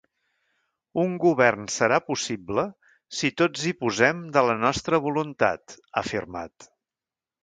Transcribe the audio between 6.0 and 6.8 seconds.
afirmat.